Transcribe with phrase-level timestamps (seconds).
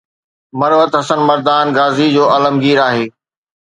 [0.59, 3.05] مروت حسن مردان غازي جو عالمگير آهي